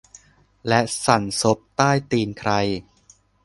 [0.67, 2.51] และสั่นซบใต้ตีนใคร